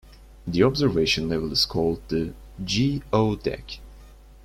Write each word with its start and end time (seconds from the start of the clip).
The 0.47 0.63
Observation 0.63 1.29
level 1.29 1.51
is 1.51 1.63
called 1.67 2.01
the 2.07 2.33
"GeO-Deck". 2.63 3.77